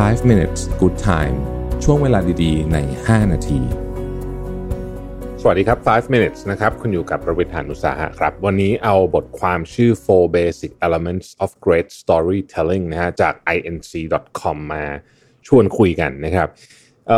[0.00, 1.36] 5 minutes good time
[1.84, 3.60] ช่วงเวลาดีๆ ใน 5 นาที
[5.40, 14.84] สวัสดีครับ 5 minutes นะครับ คุณอยู่กับประวิทยานุสาหะครับ วันนี้เอาบทความชื่อ four basic elements of great storytelling นะฮะจาก inc.com มา
[15.46, 16.48] ชวนคุยกันนะครับ
[17.08, 17.10] เ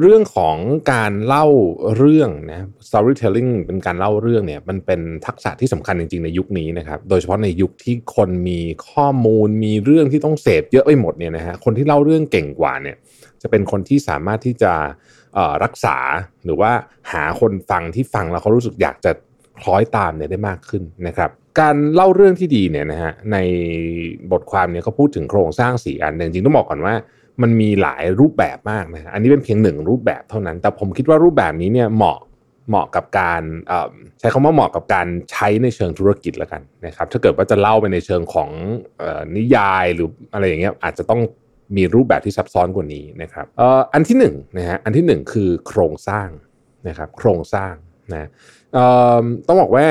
[0.00, 0.56] เรื่องของ
[0.92, 1.46] การเล่า
[1.96, 12.96] เรื่องนะ storytelling เป็นการเล่าเรื่องเนี่ย มันเป็นทักษะที่สำคัญจริง ๆ ในยุคนี้นะครับ โดยเฉพาะในยุคที่คนมีข้อมูลมีเรื่องที่ต้องเสพเยอะไปหมดเนี่ยนะฮะ คนที่เล่าเรื่องเก่งกว่าเนี่ย
[13.42, 14.72] จะเป็นคนที่สามารถที่จะ
[15.64, 15.96] รักษา
[16.44, 16.70] หรือว่า
[17.12, 19.12] หาคนฟังที่ฟังแล้วเขารู้สึกอยากจะ
[19.60, 21.30] คล้อยตามเนี่ยได้มากขึ้นนะครับ
[21.60, 23.36] การเล่าเรื่องที่ดีเนี่ยนะฮะใน
[24.32, 26.94] บทความเนี่ยเขาพูดถึงโครงสร้างสี่อันจริงๆต้องบอกก่อนว่า
[27.42, 32.18] มันมีหลายรูปแบบมากนะอันนี้เป็นเพียงหนึ่งรูปแบบเท่านั้น แต่ผมคิดว่ารูปแบบนี้เนี่ยเหมาะ
[32.68, 33.42] เหมาะกับการ
[34.20, 38.50] ใช้คำว่าเหมาะกับการใช้ในเชิงธุรกิจแล้วกันนะครับ ถ้าเกิดว่าจะเล่าไปในเชิงของ
[39.02, 39.04] อ
[39.36, 41.20] นิยายหรืออะไรอย่างเงี้ยอาจจะต้อง
[41.76, 46.28] มีรูปแบบที่ซับซ้อนกว่านี้นะครับอ,อันที่หนึ่งนะฮะอันที่หนึ่งคือโครงสร้าง
[46.88, 47.74] นะครับ โครงสร้าง
[48.12, 48.28] นะ
[49.46, 49.86] ต้องบอกว่า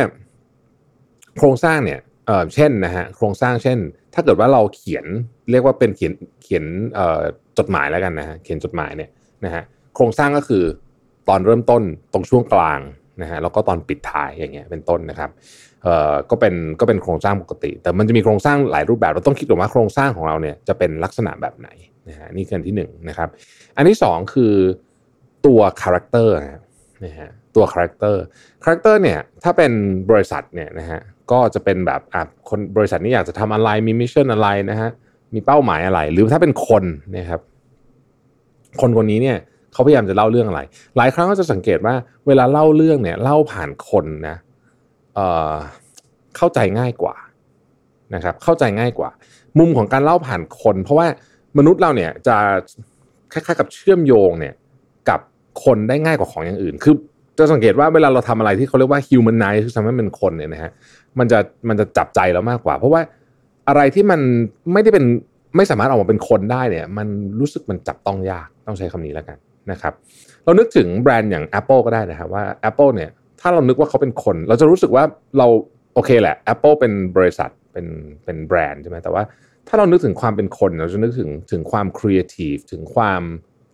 [1.37, 3.77] โครงสร้างเนี่ย เอ่อเช่นนะฮะโครงสร้างเช่น
[4.13, 5.05] ถ้าเกิดว่าเราเขียน
[5.51, 6.63] เรียกว่าเป็นเขียนเขียน
[6.95, 7.21] เอ่อ
[7.57, 9.09] จดหมายแล้วกันนะฮะเขียนจดหมายเนี่ย
[9.45, 9.63] นะฮะ
[9.95, 10.63] โครงสร้างก็คือ
[11.29, 12.79] ตอนเริ่มต้นตรงช่วงกลาง
[13.21, 15.29] นะฮะแล้วก็ตอนปิดท้ายอย่างเงี้ยเป็นต้นนะครับ
[15.83, 21.69] เอ่อก็เป็นก็เป็นโครงสร้างปกติ แต่มันจะมีโครงสร้างหลายรูปแบบ เราต้องคิดก่อนว่าโครงสร้างของเราเนี่ยจะเป็นลักษณะแบบไหน
[22.09, 23.29] นะฮะนี่คืออันที่หนึ่งนะครับ
[23.77, 24.53] อันที่สองคือ
[25.45, 26.35] ตัว character
[27.05, 29.71] นะฮะตัว character character เนี่ยถ้าเป็น
[30.09, 30.99] บริษัทเนี่ยนะฮะ
[31.31, 34.89] ก็จะเป็นแบบอะคนบริษัทนี้อยากจะทำอะไรมี mission อะไรนะฮะ
[35.33, 36.83] มีเป้าหมายอะไร หรือถ้าเป็นคน
[37.17, 37.41] นะครับ
[38.81, 39.37] คนคนนี้เนี่ย
[39.73, 40.61] เขาพยายามจะเล่าเรื่องอะไร
[40.97, 41.95] หลายครั้งก็จะสังเกตว่า
[42.27, 44.35] เวลาเล่าเรื่องเนี่ยเล่าผ่านคนนะ
[45.15, 47.15] เเข้าใจง่ายกว่า
[48.15, 49.09] นะครับ เข้าใจง่ายกว่า
[49.59, 51.07] มุมของการเล่าผ่านคน เพราะว่า
[51.57, 52.37] มนุษย์เราเนี่ยจะ
[53.33, 54.53] คล้ายๆกับเชื่อมโยงเนี่ย
[55.09, 55.19] กับ
[55.63, 56.95] คนได้ง่ายกว่าของอย่างอื่น คือ
[57.37, 60.71] จะสังเกตว่าเวลาเราทำอะไรที่เขาเรียกว่า humanize คือทำให้เป็นคนเนี่ยนะฮะ
[61.19, 63.01] มันจะมันจะจับใจเรามากกว่า เพราะว่า
[63.67, 64.21] อะไรที่มัน
[64.73, 65.05] ไม่ได้เป็น
[65.57, 67.07] ไม่สามารถออกมาเป็นคนได้เนี่ย มัน
[67.39, 69.37] รู้สึกมันจับต้องยากต้องใช้คำนี้แล้วกัน
[69.71, 69.93] นะครับ
[70.43, 73.09] เรานึกถึงแบรนด์อย่าง Apple ก็ได้นะครับว่า Apple เนี่ย
[73.41, 75.03] ถ้าเรานึกว่าเขาเป็นคน เราจะรู้สึกว่า
[75.37, 75.47] เรา
[75.93, 77.85] โอเคแหละ Apple เป็นบริษัทเป็น
[78.23, 79.23] เป็นแบรนด์ใช่ไหมแต่ว่า
[79.67, 83.21] ถ้าเรานึกถึงความเป็นคน เราจะนึกถึงถึงความครีเอทีฟถึงความ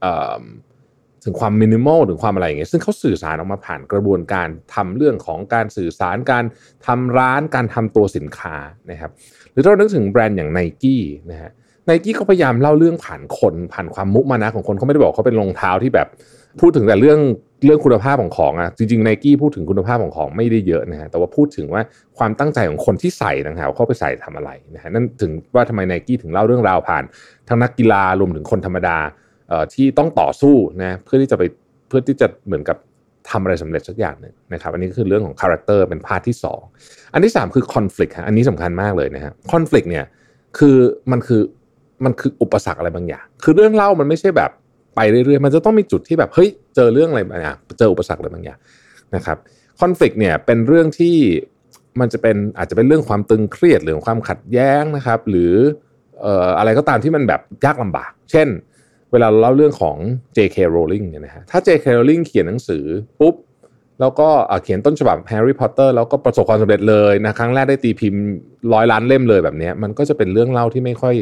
[0.01, 0.41] เอ่อ
[1.23, 6.43] ถึงความมินิมอลถึงความอะไรอย่างเงี้ยซึ่งเขาสื่อสารออกมาผ่านกระบวนการทำเรื่องของการสื่อสารการ
[6.87, 8.55] ทำร้านการทำตัวสินค้า
[8.91, 9.11] นะครับ
[9.51, 11.51] หรือถ้าเรานึกถึงแบรนด์อย่างไนกี้นะฮะ
[11.85, 16.07] ไนกี้เขาพยายามเล่าเรื่องผ่านคนผ่านความมุมานะของคนเขาไม่ได้บอกเขาเป็นรองเท้าที่แบบ
[16.61, 17.19] พูดถึงแต่เรื่อง
[17.65, 21.81] เรื่องคุณภาพของของอะจริงๆไนกี้พูดถึงคุณภาพของของไม่ได้เยอะนะฮะแต่ว่าพูดถึงว่า
[22.17, 27.03] ความตั้งใจของคนที่ใส่ต่างหากเขาไปใส่ทำอะไรนะฮะนั่นถึงว่าทำไมไนกี้ถึงเล่าเรื่องราวผ่าน
[27.47, 28.97] ทั้งนักกีฬารวมถึงคนธรรมดา
[29.73, 31.43] ที่ต้องต่อสู้นะเพื่อที่จะไป
[31.87, 32.77] เพื่อที่จะเหมือนกับ
[33.29, 36.37] ทำอะไรสำเร็จสักอย่างหนึ่งนะครับอันนี้ก็คือเรื่องของ character เป็น part ที่
[36.75, 40.05] 2 อันที่ 3 คือคอน FLICT ฮะอันนี้สำคัญมากเลยนะฮะคอน FLICT เนี่ย
[40.57, 40.77] คือ
[41.11, 41.41] มันคือ
[42.05, 44.51] มันคืออุปสรรคอะไรบางอย่าง คือเรื่องเล่ามันไม่ใช่แบบ
[44.95, 48.59] ไปเรื่อยๆ มันจะต้องมีจุดที่แบบเฮ้ยเจอเรื่องอะไรบางอย่างเจออุปสรรคอะไรบางอย่าง
[49.15, 49.37] นะครับ
[49.81, 51.15] คอน FLICT เนี่ยเป็นเรื่องที่
[51.99, 55.53] มันจะเป็นอาจจะเป็นเรื่องความตึงเครียดหรือความขัดแย้งนะครับ หรือ
[56.25, 58.47] อออะไรก็ตามที่มันแบบยากลำบาก เช่น
[59.11, 59.97] เวลาเราเล่าเรื่องของ
[60.37, 60.57] J.K.
[60.75, 61.85] Rowling เนี่ยนะฮะถ้า J.K.
[61.97, 62.83] Rowling เขียนหนังสือ
[63.19, 63.35] ปุ๊บ
[63.99, 64.27] แล้วก็
[64.63, 68.23] เขียนต้นฉบับ Harry Potter แล้วก็ประสบความสำเร็จเลยนะครั้งแรกได้ตีพิมพ์
[68.73, 71.15] ร้อยล้านเล่มเลยแบบนี้มันก็จะเป็นเรื่องเล่าที่ไม่ค่อย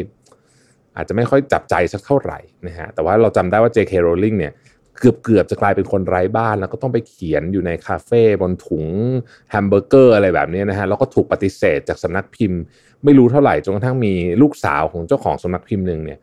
[0.95, 3.93] อาจจะไม่ค่อยจับใจสักเท่าไหร่นะฮะแต่ว่าเราจำได้ว่า J.K.
[4.05, 4.53] Rowling เนี่ย
[4.99, 8.85] เกือบเกือบจะกลายเป็นคนไร้บ้าน แล้วก็ต้องไปเขียนอยู่ในคาเฟ่บนถุง
[9.49, 12.59] แฮมเบอร์เกอร์อะไรแบบนี้นะฮะแล้วก็ถูกปฏิเสธจากสำนักพิมพ์
[13.03, 16.19] ไม่รู้เท่าไหร่จนกระทั่งมีลูกสาวของเจ้าของสำนักพิมพ์หนึ่งเนี่ย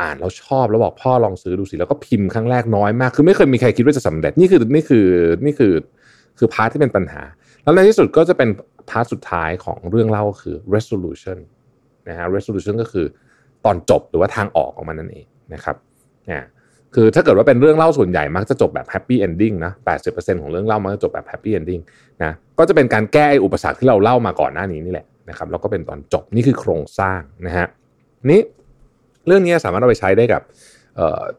[0.00, 5.06] อ่านแล้วชอบแล้วบอกพ่อลองซื้อดูสิแล้วก็พิมพ์ครั้งแรกน้อยมาก คือไม่เคยมีใครคิดว่าจะสำเร็จนี่คือนี่คือ
[5.44, 5.72] นี่คือ
[6.38, 7.22] คือ part ที่เป็นปัญหา
[7.62, 8.48] แล้วในที่สุดก็จะเป็น
[8.90, 11.38] part สุดท้ายของเรื่องเล่าก็คือ resolution
[12.08, 13.06] นะฮะ resolution ก็คือ
[13.64, 15.76] ตอนจบหรือว่าทางออกของมันนั่นเองนะครับ
[16.30, 16.46] นะ
[16.94, 19.72] คือถ้าเกิดว่าเป็นเรื่องเล่าส่วนใหญ่มักจะจบแบบ happy ending นะ
[20.06, 21.82] 80%ของเรื่องเล่ามันจะจบแบบ happy ending
[22.22, 27.66] นะก็จะเป็นการแก้อุปสรรคที่เราเล่ามาก่อนหน้านี้นี่แหละนะครับแล้วก็เป็นตอนจบนี่คือโครงสร้างนะฮะ
[28.30, 28.40] นี้
[29.26, 30.42] เรื่องนี้สามารถเอาไปใช้ได้กับ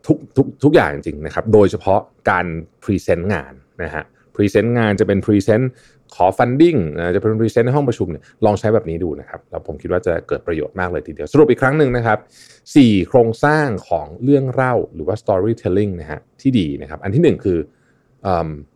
[0.06, 2.00] ทุกทุกทุกอย่างจริงๆนะครับ โดยเฉพาะ
[2.30, 2.46] การ
[2.84, 3.54] present งาน
[3.84, 4.04] นะฮะ
[4.36, 5.72] present งานจะเป็น present
[6.16, 6.76] ขอ funding
[7.16, 12.18] จะเป็น present ในห้องประชุมเนี่ยลองใช้แบบนี้ดูนะครับแล้วผมคิดว่าจะเกิดประโยชน์มากเลยทีเดียว สรุปอีกครั้งหนึ่งนะครับ
[12.64, 17.60] 4 โครงสร้างของเรื่องเล่าหรือว่า storytelling นะฮะที่ดีนะครับ อันที่ 1 คือ
[18.28, 18.30] อ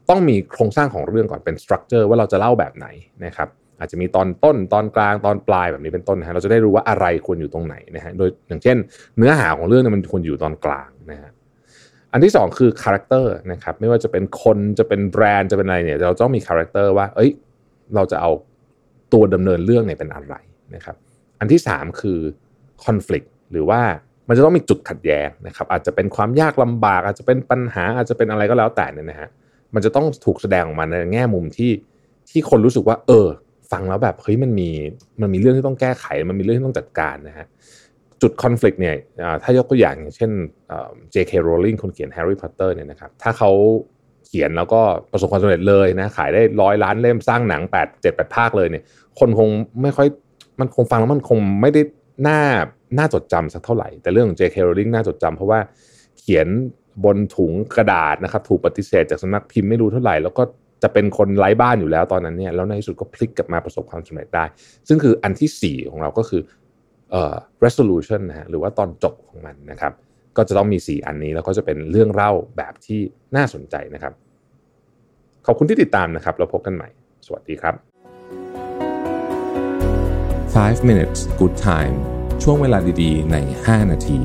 [0.09, 2.87] ต้องมีโครงสร้างของเรื่องก่อนเป็น structure ว่าเราจะเล่าแบบไหน
[3.25, 3.47] นะครับ
[3.81, 8.77] อาจจะมีตอนต้นตอนกลางตอนปลายแบบนี้เป็นต้นนะฮะเราจะได้รู้ว่าอะไรควรอยู่ตรงไหนนะฮะโดยอย่างเช่น
[9.17, 11.31] เนื้อหาของเรื่องมันควรอยู่ตอนกลางนะฮะ
[12.11, 17.29] อันที่สองคือ character นะครับไม่ว่าจะเป็นคนจะเป็นแบรนด์จะเป็นอะไรเนี่ยเราต้องมี character ว่า เอ้ย
[17.95, 18.31] เราจะเอา
[19.13, 20.35] ตัวดำเนินเรื่องเนี่ยเป็นอะไร
[20.75, 20.95] นะครับ
[21.39, 22.19] อันที่สามคือ
[22.83, 23.81] คอน FLICT หรือว่า
[24.27, 29.29] มันจะต้องมีจุดขัดแย้งนะครับ อาจจะเป็นความยากลำบาก อาจจะเป็นปัญหาอาจจะเป็นอะไรก็แล้วแต่เนี่ยนะฮะ
[29.73, 31.71] มันจะต้องถูกแสดงออกมาในแง่มุมที่
[32.29, 33.27] ที่คนรู้สึกว่า เออ
[33.71, 34.69] ฟังแล้วแบบเฮ้ยมันมี
[35.21, 37.47] มันมีเรื่องที่ต้องแก้ไข มันมีเรื่องที่ต้องจัดการนะฮะ
[38.21, 38.95] จุดคอน FLICT เนี่ย
[39.43, 40.31] ถ้ายกตัวอย่างอย่างเช่น
[41.13, 41.31] J.K.
[41.47, 43.51] Rowling คนเขียน Harry Potter เนี่ยนะครับถ้าเขา
[44.25, 44.81] เขียนแล้วก็
[45.11, 48.83] ประสบความสำเร็จเลยนะขายได้ร้อยล้านเล่มสร้างหนัง 8 7 8 ภาคเลยเนี่ย
[49.19, 49.49] คนคง
[49.81, 50.07] ไม่ค่อย
[50.59, 51.81] มันคงฟังแล้วมันคงไม่ได้
[52.27, 52.39] น่า
[52.97, 54.55] น่าจดจำสักเท่าไหร่ แต่เรื่องของ J.K.
[54.67, 55.59] Rowling น่าจดจำเพราะว่า
[56.19, 56.47] เขียน
[57.05, 60.43] บนถุงกระดาษนะครับถูกปฏิเสธจากสำนักพิมพ์ไม่รู้เท่าไหร่ แล้วก็
[60.83, 64.45] จะเป็นคนไร้บ้านอยู่แล้วตอนนั้นเนี่ยแล้วในที่สุดก็พลิกกลับมาประสบความสำเร็จได้
[64.87, 66.41] ซึ่งคืออันที่ 4 ของเราก็คือ
[67.11, 67.35] เอ่อ
[67.65, 69.93] resolution นะฮะหรือว่าตอนจบของมันนะครับ
[70.37, 72.99] ก็จะต้องมี 4 อันนี้แล้วก็จะเป็นเรื่องเล่าแบบที่
[73.35, 74.13] น่าสนใจนะครับ
[75.45, 76.89] ขอบคุณที่ติดตามนะครับเราพบกันใหม่
[77.25, 77.75] สวัสดีครับ
[80.55, 81.95] 5 minutes good time
[82.43, 84.19] ช่วงเวลาดีๆ ใน 5 นาที